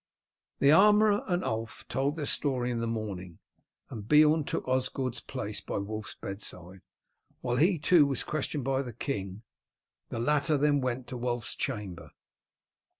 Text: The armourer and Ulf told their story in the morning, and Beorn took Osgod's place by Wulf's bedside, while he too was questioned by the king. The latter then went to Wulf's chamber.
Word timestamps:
The 0.57 0.71
armourer 0.71 1.23
and 1.27 1.43
Ulf 1.43 1.87
told 1.87 2.15
their 2.15 2.25
story 2.25 2.71
in 2.71 2.79
the 2.79 2.87
morning, 2.87 3.37
and 3.91 4.01
Beorn 4.07 4.45
took 4.45 4.67
Osgod's 4.67 5.21
place 5.21 5.61
by 5.61 5.77
Wulf's 5.77 6.15
bedside, 6.15 6.79
while 7.41 7.57
he 7.57 7.77
too 7.77 8.07
was 8.07 8.23
questioned 8.23 8.63
by 8.63 8.81
the 8.81 8.93
king. 8.93 9.43
The 10.09 10.17
latter 10.17 10.57
then 10.57 10.81
went 10.81 11.05
to 11.09 11.17
Wulf's 11.17 11.53
chamber. 11.55 12.13